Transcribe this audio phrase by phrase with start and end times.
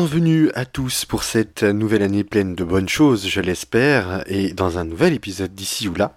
[0.00, 4.78] Bienvenue à tous pour cette nouvelle année pleine de bonnes choses, je l'espère, et dans
[4.78, 6.16] un nouvel épisode d'ici ou là,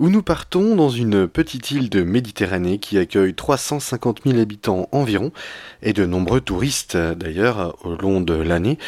[0.00, 5.32] où nous partons dans une petite île de Méditerranée qui accueille 350 000 habitants environ,
[5.82, 8.78] et de nombreux touristes d'ailleurs au long de l'année.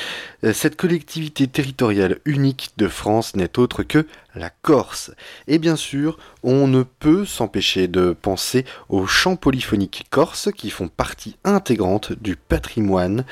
[0.52, 5.10] Cette collectivité territoriale unique de France n'est autre que la Corse.
[5.48, 10.88] Et bien sûr, on ne peut s'empêcher de penser aux chants polyphoniques corses qui font
[10.88, 13.24] partie intégrante du patrimoine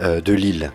[0.00, 0.70] euh, de l'île.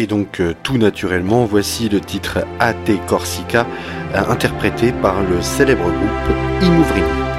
[0.00, 2.74] Et donc euh, tout naturellement, voici le titre AT
[3.06, 3.66] Corsica,
[4.14, 7.29] euh, interprété par le célèbre groupe Imouvrini.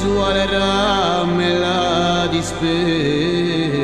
[0.00, 3.77] giù alla rame la dispera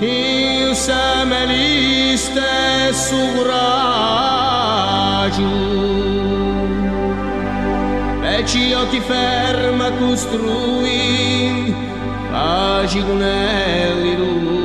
[0.00, 2.42] il same liste
[8.46, 11.74] ci o ti ferma costrui,
[12.32, 13.02] agi
[14.02, 14.55] di luce.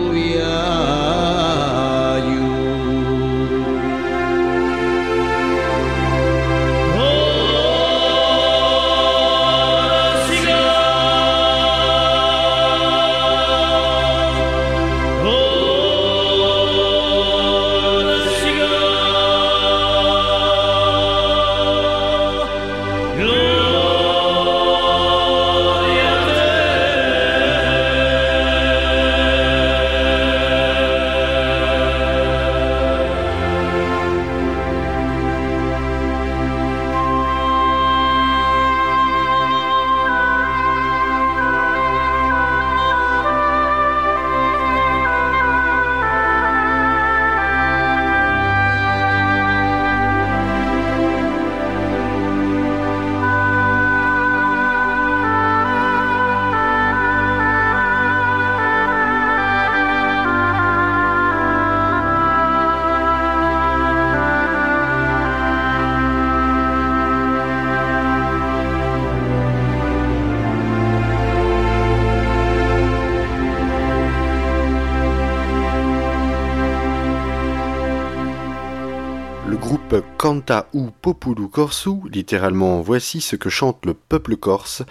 [80.31, 84.81] Canta ou Populu Corsu, littéralement Voici ce que chante le peuple corse,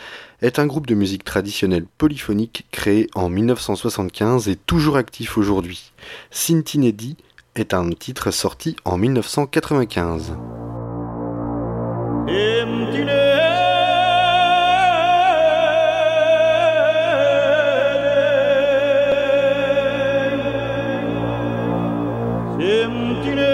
[0.42, 5.92] est un groupe de musique traditionnelle polyphonique créé en 1975 et toujours actif aujourd'hui.
[6.30, 7.16] Sintinedi
[7.54, 10.34] est un titre sorti en 1995.
[22.62, 23.49] un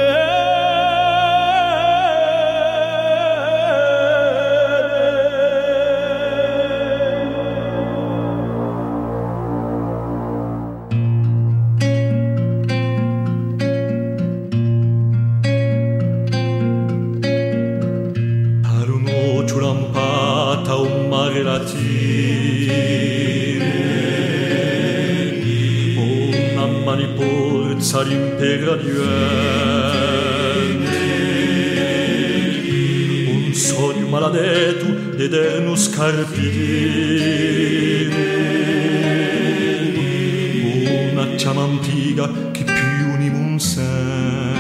[36.37, 38.11] 비는
[41.15, 44.56] 모나참한 비가 깊이 운이 문산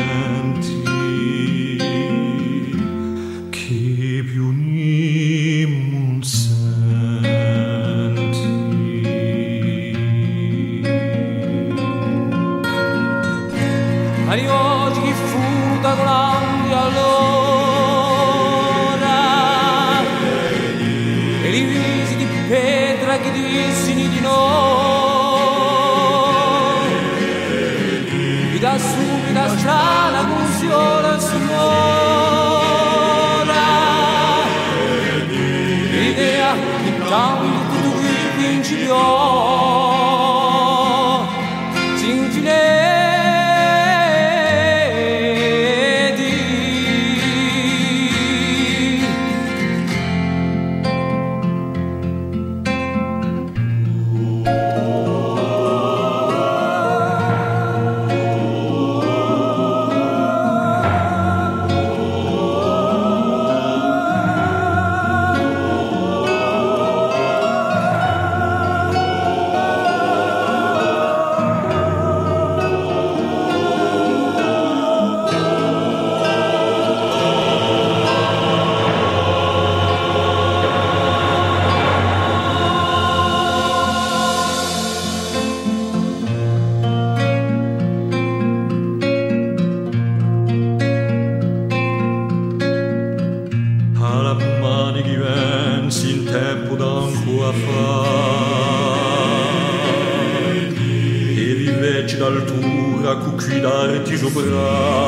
[103.37, 105.06] 我亏待你，我错怪你。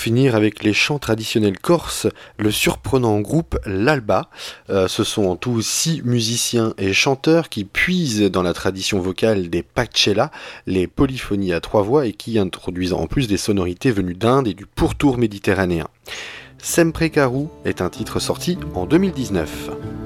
[0.00, 2.06] Finir avec les chants traditionnels corses,
[2.38, 4.30] le surprenant groupe L'Alba.
[4.70, 9.50] Euh, ce sont en tout six musiciens et chanteurs qui puisent dans la tradition vocale
[9.50, 10.30] des pacchella,
[10.66, 14.54] les polyphonies à trois voix et qui introduisent en plus des sonorités venues d'Inde et
[14.54, 15.88] du pourtour méditerranéen.
[16.62, 19.99] Sempre Caru est un titre sorti en 2019.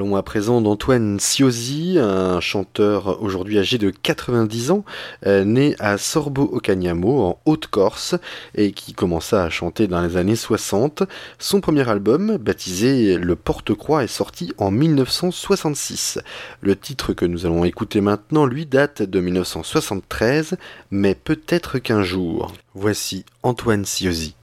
[0.00, 4.82] Parlons à présent d'Antoine Siosi, un chanteur aujourd'hui âgé de 90 ans,
[5.26, 8.14] euh, né à Sorbo-Ocagnamo en Haute-Corse
[8.54, 11.02] et qui commença à chanter dans les années 60.
[11.38, 16.18] Son premier album, baptisé Le Porte-Croix, est sorti en 1966.
[16.62, 20.56] Le titre que nous allons écouter maintenant, lui, date de 1973,
[20.90, 22.54] mais peut-être qu'un jour.
[22.72, 24.34] Voici Antoine Siosi.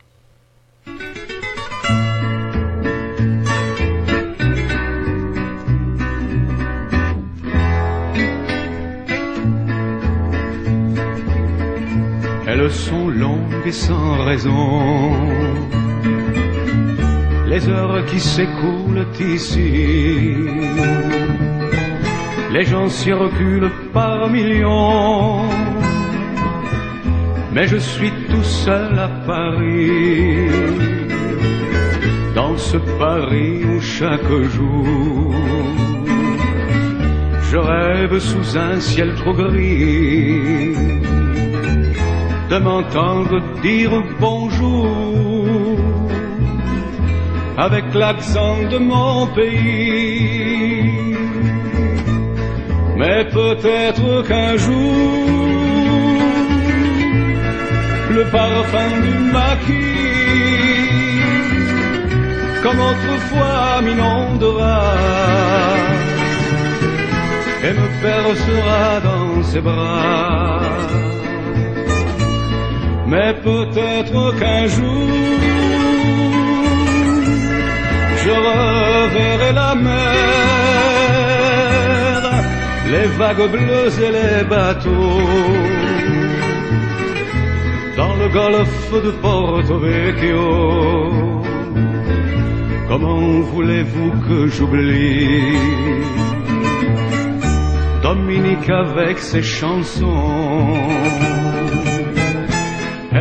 [12.70, 15.12] Sont longues et sans raison.
[17.48, 20.36] Les heures qui s'écoulent ici,
[22.52, 25.42] les gens s'y reculent par millions.
[27.54, 30.50] Mais je suis tout seul à Paris,
[32.36, 35.34] dans ce Paris où chaque jour
[37.50, 40.76] je rêve sous un ciel trop gris
[42.50, 44.88] de m'entendre dire bonjour
[47.58, 51.16] avec l'accent de mon pays.
[52.98, 54.94] Mais peut-être qu'un jour,
[58.12, 59.98] le parfum du maquis,
[62.63, 64.84] comme autrefois m'inondera
[67.63, 71.17] et me percera dans ses bras
[73.08, 75.08] mais peut-être qu'un jour
[78.24, 79.94] je reverrai la mer,
[82.92, 85.22] les vagues bleues et les bateaux
[87.96, 90.48] dans le golfe de Porto Vecchio.
[92.90, 95.42] Comment voulez-vous que j'oublie
[98.02, 100.74] Dominique avec ses chansons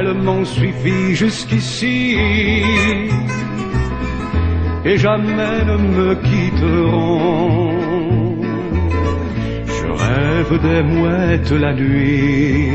[0.06, 2.16] Elles m'ont suivi jusqu'ici
[4.84, 7.72] et jamais ne me quitteront.
[9.66, 12.70] Je rêve des mouettes la nuit.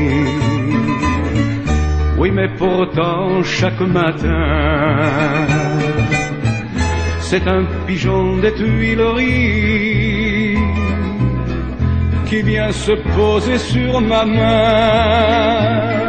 [2.18, 5.46] Oui, mais pourtant chaque matin,
[7.20, 10.58] c'est un pigeon des Tuileries
[12.26, 16.01] qui vient se poser sur ma main.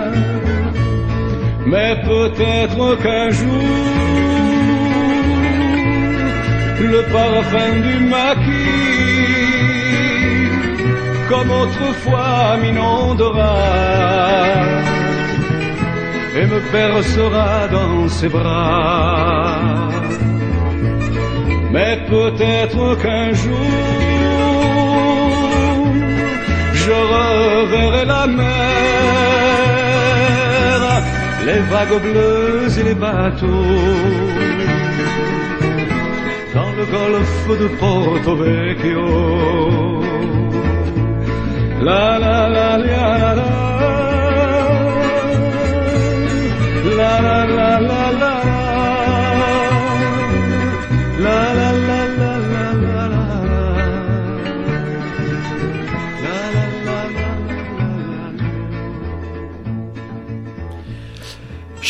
[1.65, 3.63] Mais peut-être qu'un jour,
[6.80, 9.34] le parfum du maquis,
[11.30, 13.56] comme autrefois m'inondera
[16.36, 19.60] et me percera dans ses bras.
[21.71, 23.58] Mais peut-être qu'un jour,
[26.73, 29.43] je reverrai la mer,
[31.46, 33.48] les vagues bleues et les bateaux
[36.56, 39.06] dans le golfe de Porto Vecchio.
[41.82, 43.54] La la la la la la
[46.98, 48.33] la la la la la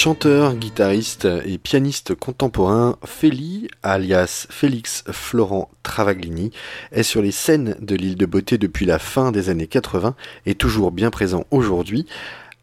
[0.03, 6.51] Chanteur, guitariste et pianiste contemporain, Feli, alias Félix Florent Travaglini,
[6.91, 10.13] est sur les scènes de l'île de Beauté depuis la fin des années 80
[10.45, 12.05] et toujours bien présent aujourd'hui.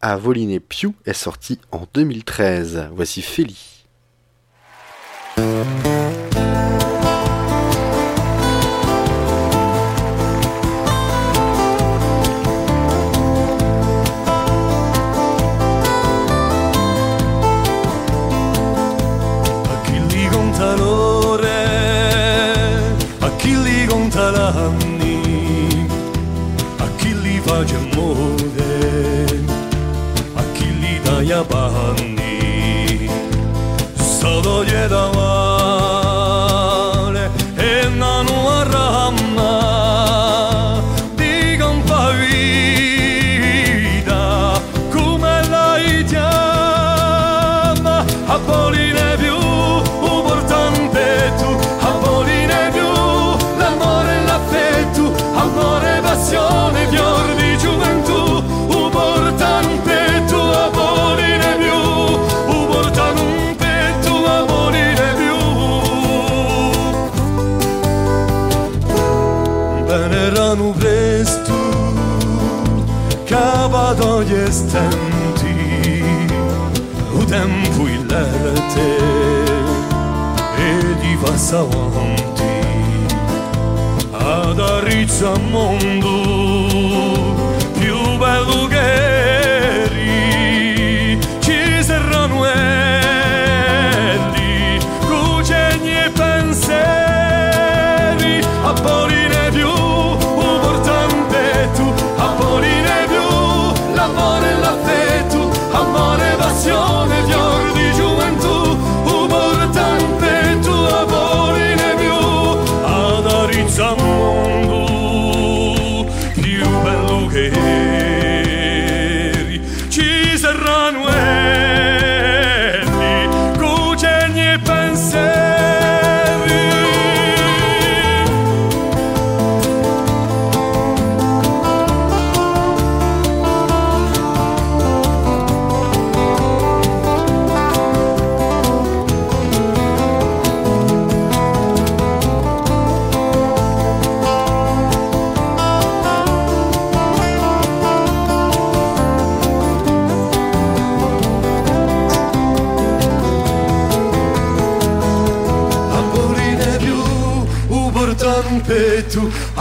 [0.03, 2.89] À Voliné Piu est sorti en 2013.
[2.93, 3.57] Voici Feli.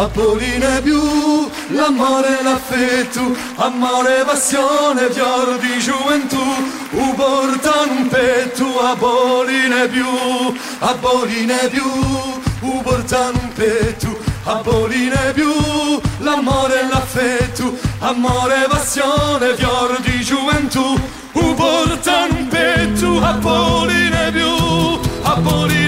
[0.01, 0.99] Apolline più
[1.75, 6.41] l'amore, l'affetto, amore, e passione, fior di gioventù,
[6.93, 10.07] u portano un petto, Apolline più,
[10.79, 11.85] Apolline più,
[12.61, 15.53] u portano un petto, Apolline più,
[16.21, 20.99] l'amore, l'affetto, amore, e passione, fior di gioventù,
[21.33, 25.80] u portano un petto, Apolline più, Apolline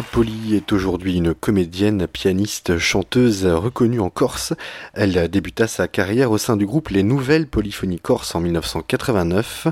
[0.00, 4.54] Poli est aujourd'hui une comédienne, pianiste, chanteuse reconnue en Corse.
[4.94, 9.66] Elle débuta sa carrière au sein du groupe Les Nouvelles Polyphonies Corse en 1989,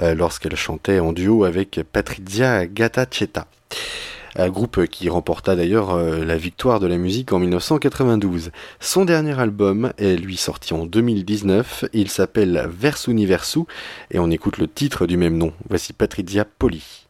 [0.00, 3.48] euh, lorsqu'elle chantait en duo avec Patrizia Gattacetta.
[4.36, 8.52] Un groupe qui remporta d'ailleurs euh, la victoire de la musique en 1992.
[8.80, 11.84] Son dernier album est lui sorti en 2019.
[11.92, 13.60] Il s'appelle Vers Universu
[14.10, 15.52] et on écoute le titre du même nom.
[15.68, 17.05] Voici Patrizia Poli.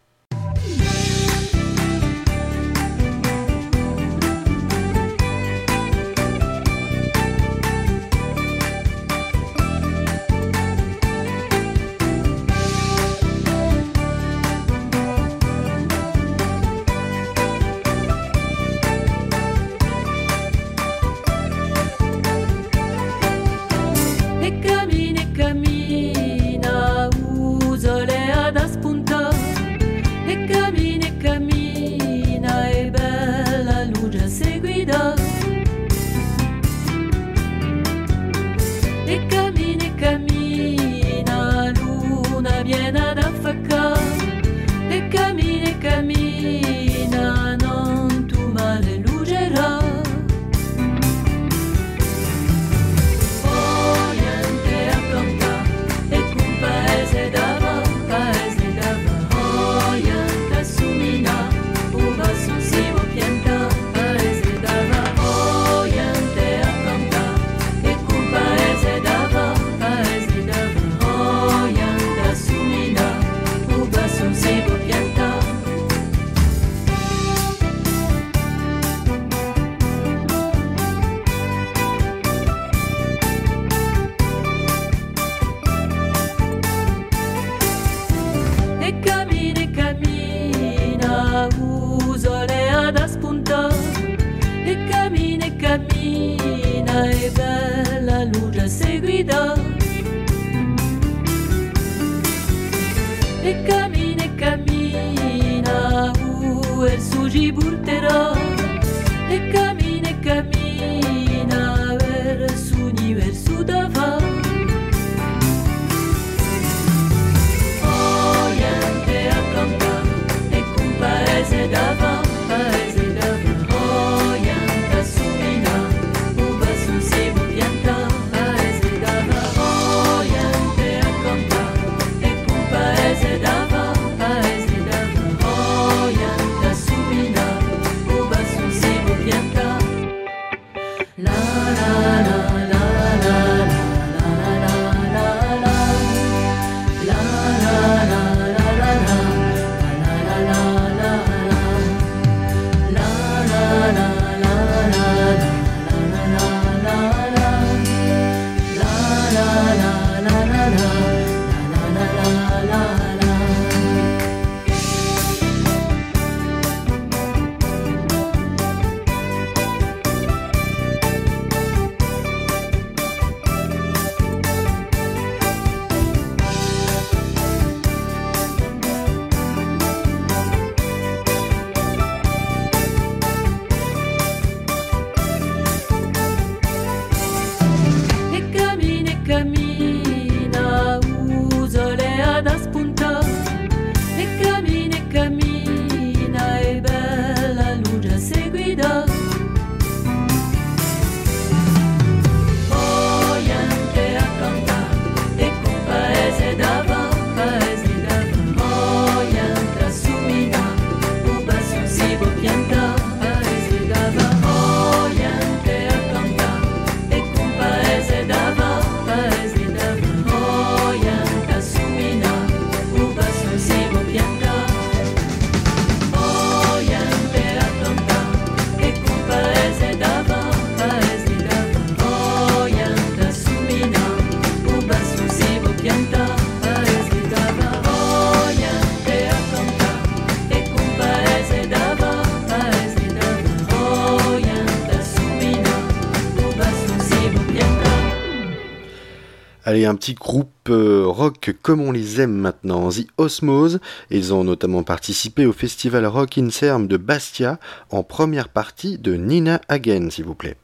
[249.85, 253.79] Un petit groupe euh, rock comme on les aime maintenant, The Osmose.
[254.11, 257.59] Ils ont notamment participé au festival Rock in Serm de Bastia
[257.91, 260.57] en première partie de Nina Hagen, s'il vous plaît.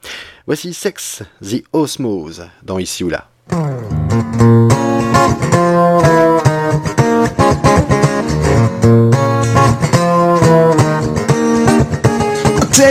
[0.46, 3.29] Voici Sex, The Osmose, dans Ici ou là.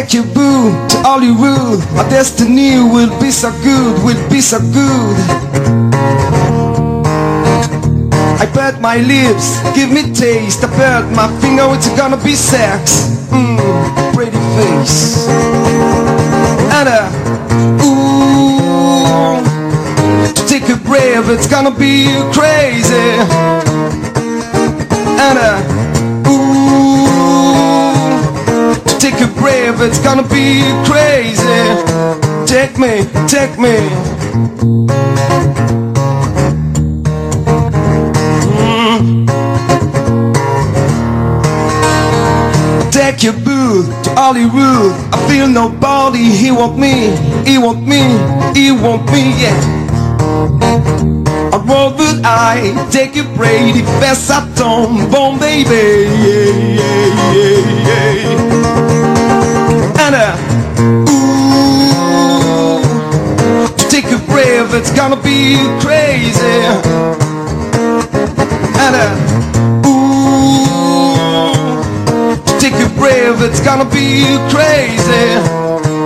[0.01, 1.79] Take you boo to Hollywood.
[1.97, 5.15] Our destiny will be so good, will be so good.
[8.41, 10.63] I bet my lips, give me taste.
[10.63, 13.27] I bet my finger, it's gonna be sex.
[13.29, 13.59] Mmm,
[14.13, 15.27] pretty face.
[16.77, 19.43] And uh, ooh,
[20.33, 23.19] to take a breath, it's gonna be crazy.
[25.21, 25.37] And
[29.01, 31.41] take a breath, it's gonna be crazy.
[32.45, 33.75] Take me, take me.
[38.61, 39.25] Mm.
[42.91, 44.93] Take your boo to Hollywood.
[45.11, 46.29] I feel nobody.
[46.29, 47.09] He want me,
[47.43, 48.01] he want me,
[48.53, 49.81] he want me, yeah.
[51.53, 57.87] On what would I take a Brady Best I don't bomb baby yeah, yeah, yeah,
[57.87, 58.90] yeah.
[65.41, 66.57] Be crazy
[68.83, 71.53] And uh ooh
[72.59, 74.07] take a breath it's gonna be
[74.53, 75.25] crazy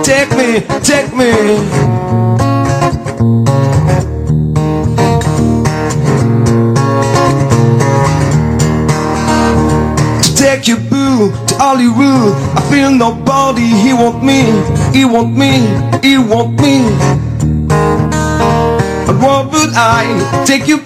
[0.02, 0.48] Take me,
[0.90, 1.30] take me
[10.36, 12.32] take your boo to Hollywood.
[12.56, 13.68] I feel nobody.
[13.84, 14.40] He want me,
[14.92, 15.52] he want me,
[16.02, 17.15] he want me.
[19.26, 20.78] What would I take you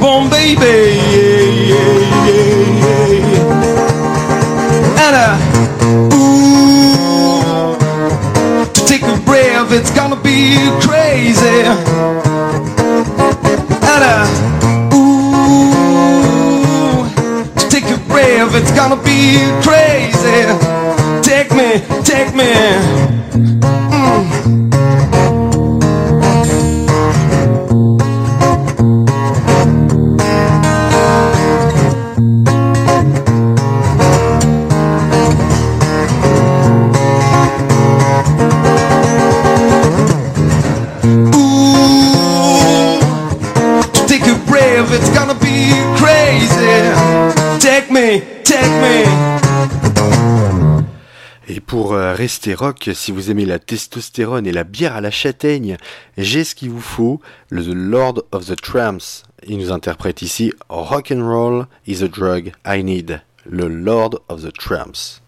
[0.00, 0.96] bomb baby.
[5.04, 5.36] And uh
[8.88, 11.60] take a breath it's gonna be crazy.
[13.92, 15.92] And uh ooh
[17.54, 20.46] To take a breath it's gonna be crazy.
[21.20, 23.05] Take me, take me
[52.26, 55.76] rester rock, si vous aimez la testostérone et la bière à la châtaigne,
[56.18, 59.22] j'ai ce qu'il vous faut, le Lord of the Tramps.
[59.46, 63.22] Il nous interprète ici Rock and Roll is a drug I need.
[63.44, 65.22] Le Lord of the Tramps.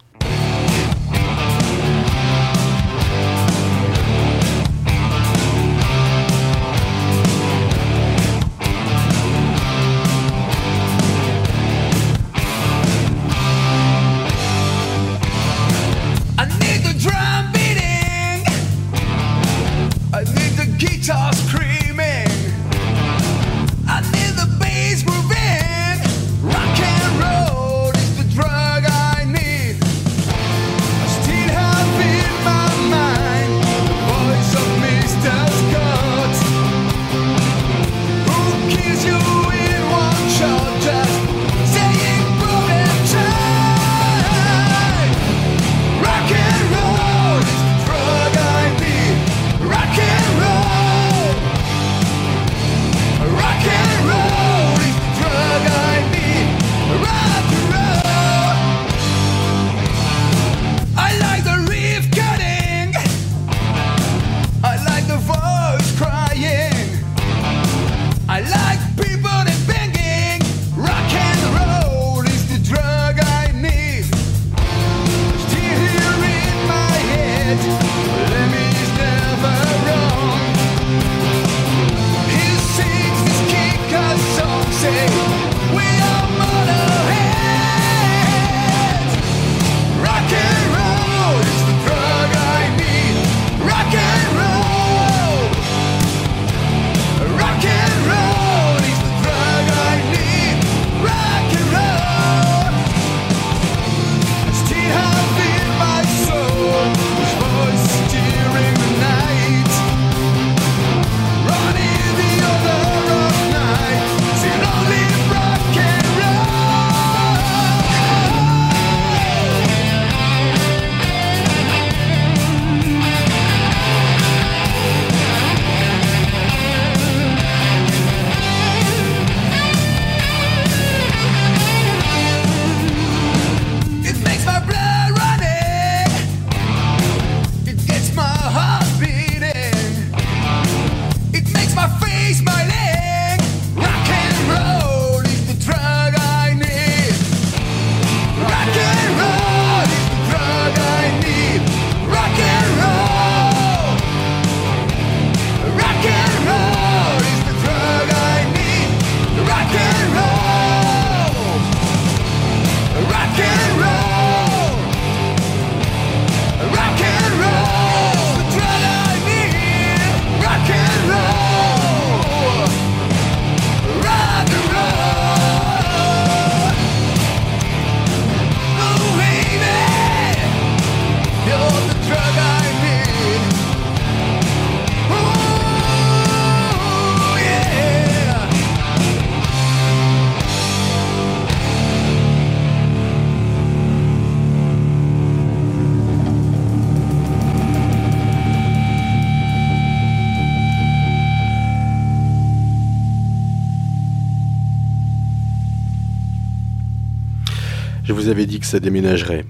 [208.28, 209.46] Vous avais dit que ça déménagerait.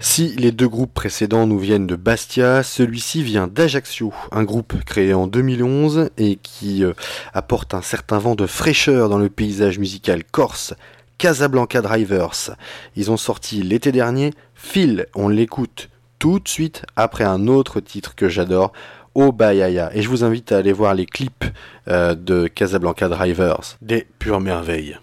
[0.00, 5.12] Si les deux groupes précédents nous viennent de Bastia, celui-ci vient d'Ajaccio, un groupe créé
[5.12, 6.94] en 2011 et qui euh,
[7.34, 10.72] apporte un certain vent de fraîcheur dans le paysage musical corse,
[11.18, 12.56] Casablanca Drivers.
[12.96, 18.14] Ils ont sorti l'été dernier Phil, on l'écoute tout de suite après un autre titre
[18.14, 18.72] que j'adore,
[19.14, 19.90] Obayaya.
[19.92, 21.44] Et je vous invite à aller voir les clips
[21.88, 24.96] euh, de Casablanca Drivers, des pures merveilles.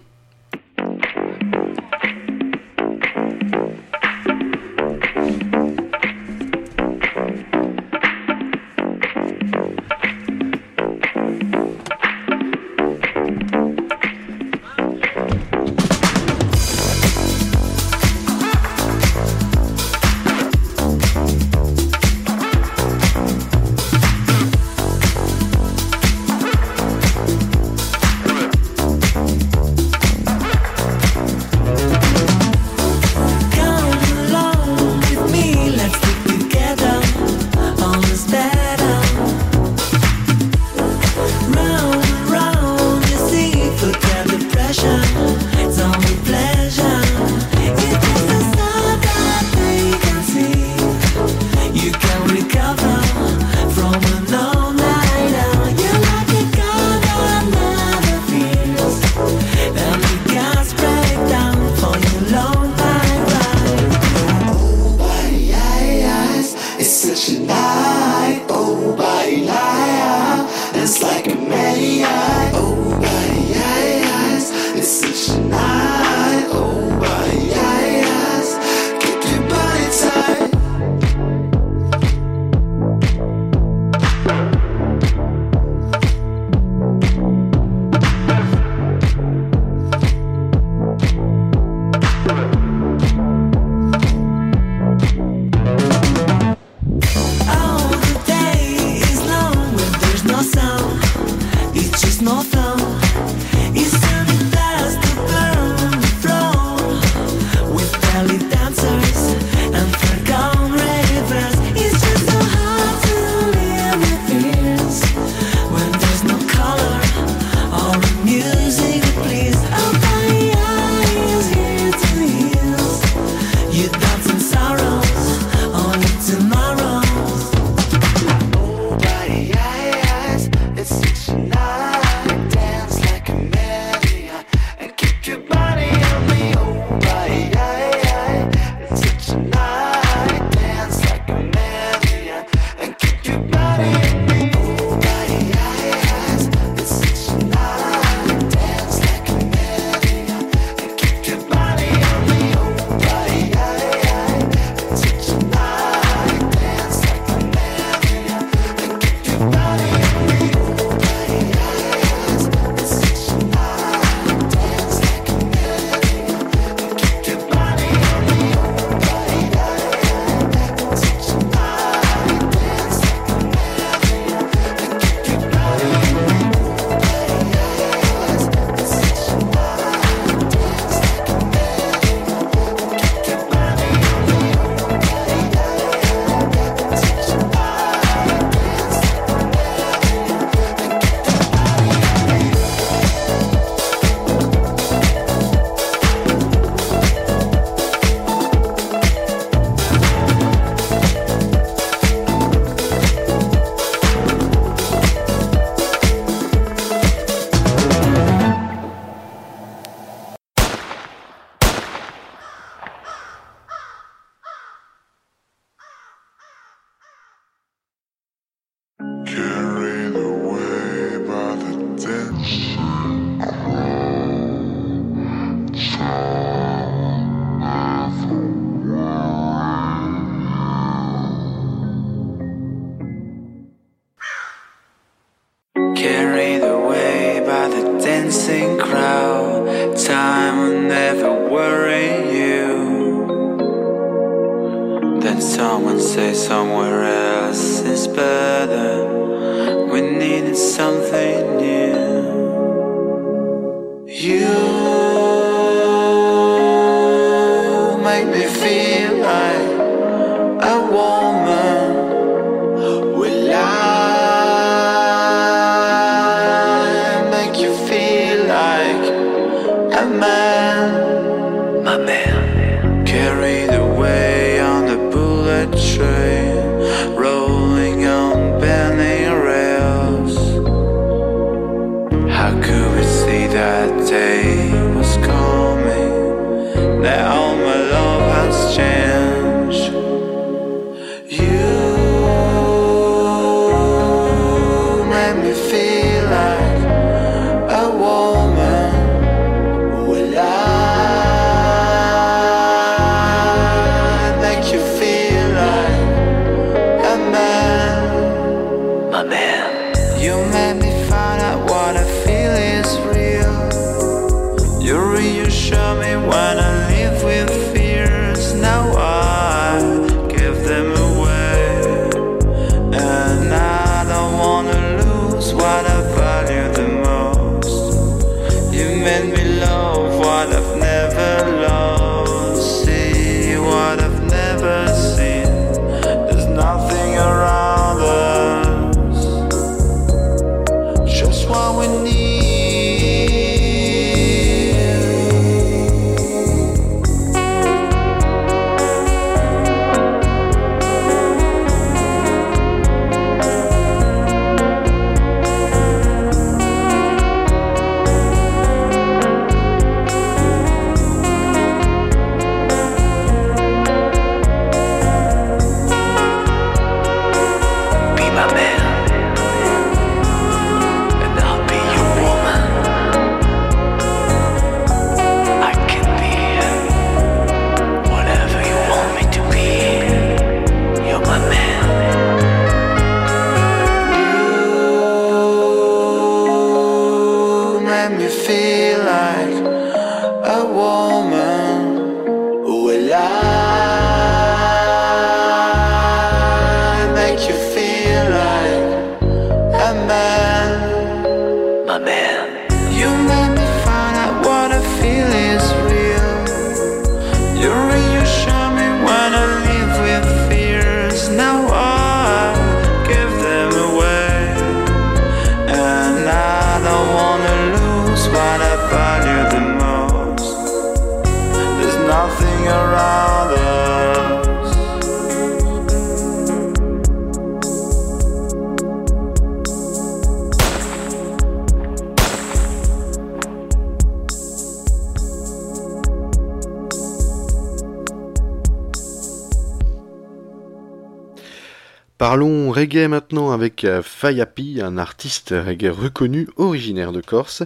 [442.83, 447.63] Reggae maintenant avec euh, Fayapi, un artiste reggae reconnu originaire de Corse.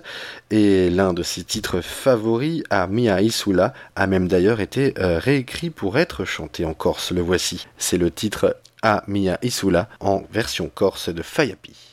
[0.51, 5.97] Et l'un de ses titres favoris, Mia Isula, a même d'ailleurs été euh, réécrit pour
[5.97, 7.11] être chanté en Corse.
[7.11, 7.65] Le voici.
[7.79, 8.57] C'est le titre
[9.07, 11.86] Mia Isula en version corse de Fayapi.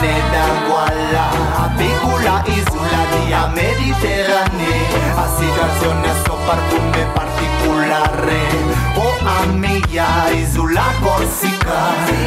[0.00, 1.26] than Guala
[1.64, 8.12] Apícula, isla día mediterránea A situaciones o perfume particular
[8.96, 11.78] O a mia isla corsica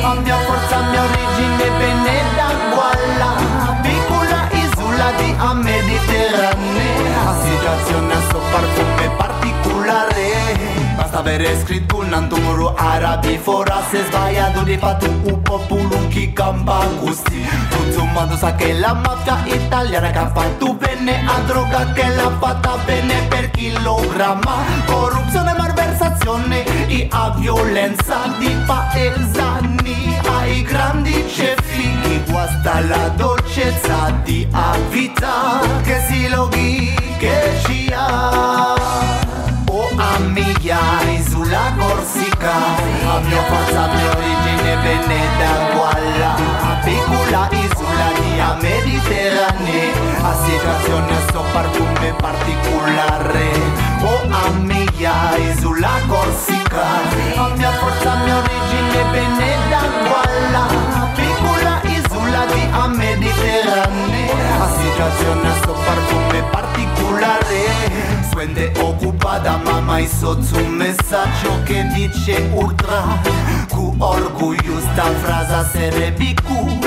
[0.04, 3.32] Ambia forza mia origine bene da Guala
[3.72, 10.10] Apícula, isla día mediterránea A situaciones o perfume particular
[11.00, 16.86] Basta avere scritto un numero arabi Fora se sbagliato di fatto un popolo che campa
[17.00, 21.94] così Tutto il mondo sa che la mafia italiana che ha fatto bene A droga
[21.94, 30.20] che l'ha fatta bene per chilogramma Corruzione, malversazione e a violenza di paesani.
[30.38, 35.62] Ai grandi cefi chi guasta la dolcezza di a vita.
[35.82, 39.29] Che si loghi che ci ha
[40.00, 40.80] Amiga
[41.28, 42.52] sulla Corsica
[43.06, 44.76] A mia forza, mia origine
[45.38, 49.92] da Gualla A piccola isola di Mediterranea
[50.22, 53.52] A situazione so parfume particolare
[54.00, 56.86] Oh amiga sulla Corsica
[57.36, 65.74] A mia forza, mia origine da Gualla A piccola isola di Mediterranea A situazione so
[65.74, 73.02] parfume particolare Suntem de ocupat, dar mama-i soțul mesaj O când dice ultra.
[73.70, 76.78] Cu orgullu sta fraza se rebicu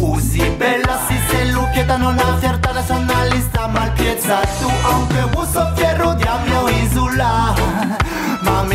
[0.00, 6.12] Uzi bela si se lucchetta non affertare la all'ista mal piezza Tu anche uso ferro
[6.18, 7.97] di amio insulare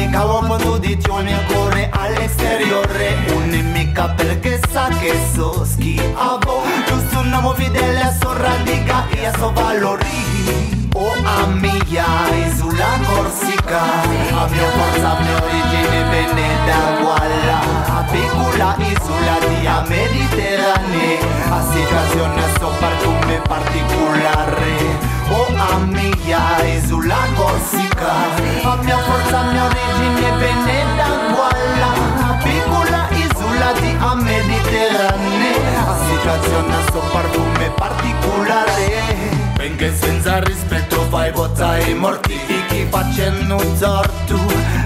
[0.06, 2.88] mica ho putut dicione corre all'esterior
[3.36, 10.82] Un mica perché sa che so schiavo Giusto una movidella so radica e so valori
[10.96, 19.40] o a oh, migliaia sulla Corsica Abbiamo forza mia origine veneta gualla A piccola isola
[19.40, 23.93] di Mediterranea A situazione sopra come particolare
[27.64, 33.92] sulla Corsica A mia forza, a mia origine venne da Gualla A piccola isola di
[34.22, 35.88] Mediterranea.
[35.88, 39.32] A situazione so parfume particolare.
[39.56, 44.40] Benché senza rispetto fai botta e mortifichi facendo torto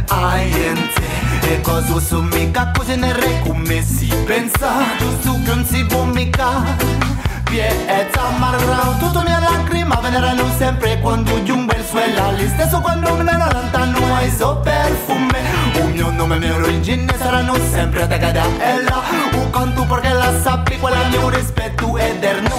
[0.09, 1.05] a niente.
[1.41, 4.95] E cosa su mica così ne re come si pensa?
[4.97, 7.16] Giusto che non si può mica
[7.49, 11.99] Piezza amarra tutto mia lacrima veneranno sempre quando giungo il suo
[12.35, 12.47] lì.
[12.47, 15.39] Stesso quando me ne lontano ai so perfume.
[15.81, 18.17] Un mio nome mia origine saranno sempre a da
[18.59, 19.01] ella
[19.33, 22.55] Un canto perché la sappi quella mio rispetto eterno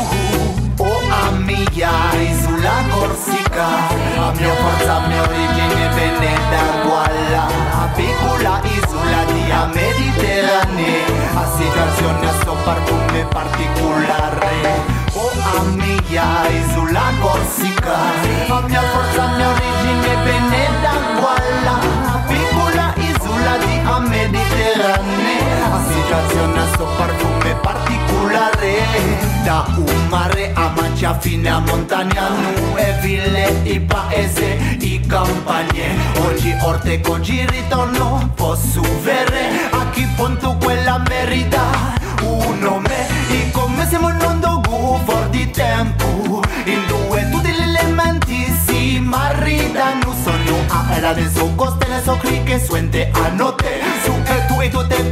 [0.79, 1.91] Oh amiga,
[2.41, 9.51] sulla Corsica A mia forza, a mia origine venne da Gualla A piccola isola di
[9.75, 11.05] Mediterranea
[11.35, 17.97] A situazione so parfume particolare Oh amiga, sulla Corsica
[18.47, 21.79] A mia forza, a mia origine venne da Gualla
[22.15, 27.88] A piccola isola di Mediterranea A situazione so parfume particolare
[29.45, 35.97] Da un mare a mancia fine a montagna Nu e ville, i paese, i campagne
[36.27, 41.63] Oggi orte oggi ritorno Posso vedere a chi punto quella merita
[42.23, 48.53] Un nome e come siamo non dogu for di tempo In due tutti gli elementi
[48.67, 53.58] si maridano Sono a era del suo coste le so che suente a notte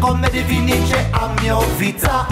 [0.07, 2.26] come definisce a mio vita.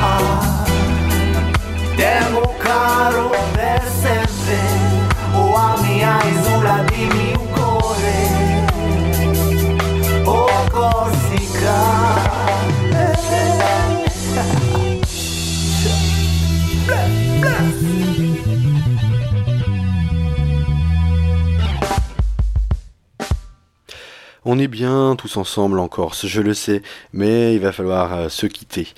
[1.96, 4.58] Tengo caro per sempre
[5.34, 7.53] O a mia isola di mio
[24.46, 26.82] On est bien tous ensemble en Corse, je le sais,
[27.14, 28.88] mais il va falloir euh, se quitter.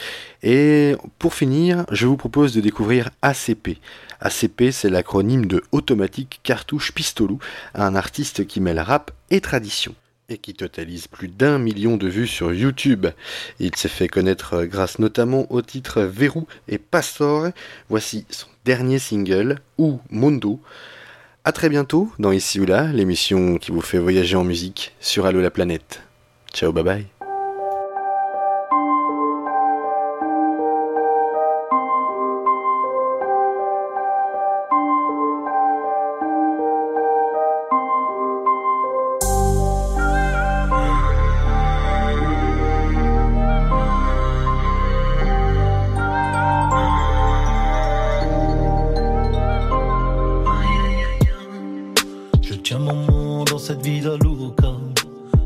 [0.43, 3.79] Et pour finir, je vous propose de découvrir ACP.
[4.21, 7.39] ACP, c'est l'acronyme de Automatique Cartouche Pistolou,
[7.75, 9.95] un artiste qui mêle rap et tradition
[10.29, 13.07] et qui totalise plus d'un million de vues sur YouTube.
[13.61, 17.51] Il s'est fait connaître euh, grâce notamment au titre Verrou et Pastore.
[17.89, 20.61] Voici son dernier single, ou Mondo.
[21.47, 25.27] A très bientôt dans Ici ou là, l'émission qui vous fait voyager en musique sur
[25.27, 26.03] Allo la planète.
[26.53, 27.07] Ciao, bye bye.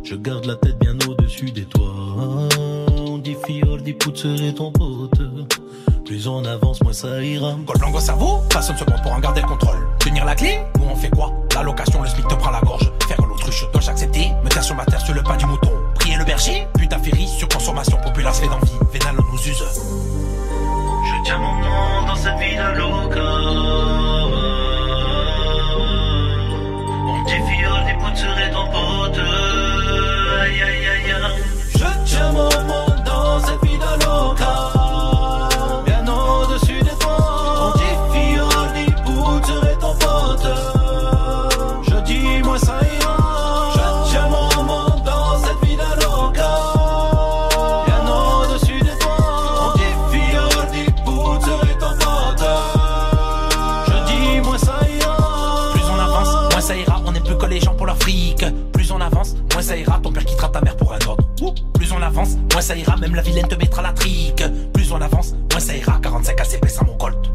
[0.03, 1.94] Je garde la tête bien au-dessus des toits.
[2.98, 3.94] On dit dit
[4.48, 5.20] et ton pote.
[6.05, 7.53] Plus on avance, moins ça ira.
[7.64, 9.86] Gold blanc au cerveau, personne se compte pour en garder le contrôle.
[10.01, 11.32] Tenir la clé, ou on fait quoi?
[11.55, 12.90] La location, le smic te prend la gorge.
[13.07, 14.30] Faire l'autruche, dois accepter?
[14.42, 15.70] Me taire sur ma terre, sur le pas du mouton.
[15.94, 18.72] Prier le berger, putain féerie, surconsommation, populace fait d'envie.
[18.92, 19.64] Vénal, on nous use.
[21.05, 22.61] Je tiens mon nom dans cette ville.
[27.13, 29.19] On défiole des potes seraient dans potes.
[30.43, 31.43] Aïe aïe aïe aïe.
[31.75, 32.49] Je tiens mon
[62.71, 64.45] ça ira, même la vilaine te mettra la trique.
[64.73, 65.99] Plus on avance, moins ça ira.
[66.01, 67.33] 45 ACP sans mon colt.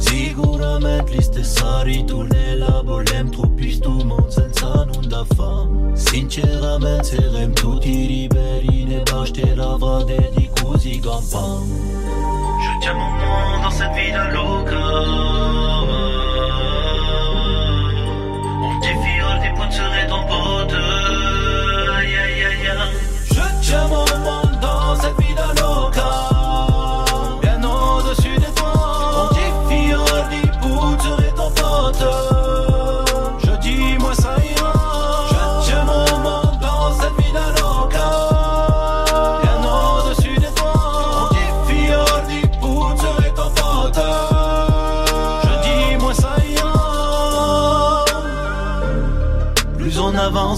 [0.00, 1.14] Sicuramente
[1.84, 9.54] li nella bollem troppistu mon senza non da fam Sinceramente sarem tutti liberi ne baște
[9.54, 11.62] la vade di così gampam
[12.62, 14.86] Je tiens mon nom dans cette ville loca
[18.66, 20.25] On défie des points de
[23.66, 24.35] Chamou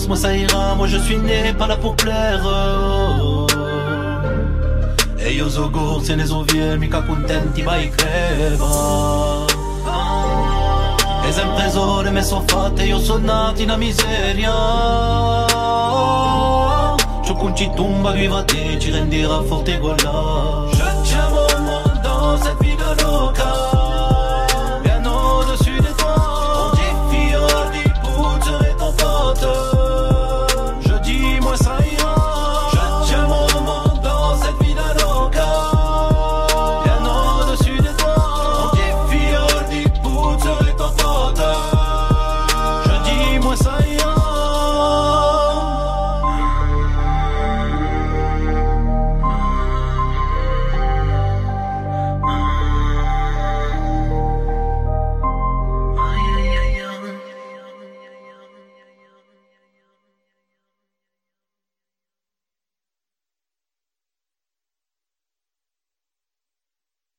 [0.09, 2.41] moi ça ira, moi je suis né pas là pour plaire.
[2.45, 3.47] Oh, oh.
[5.19, 9.47] Hey yo zogo, c'est les oviel, mika kunten, tiba y creva.
[11.29, 14.55] Es empresore, me so fatte, io sono nati in miseria.
[17.23, 17.35] Ciò
[17.75, 18.15] tumba,
[18.79, 18.91] ci
[19.47, 20.68] forte gola.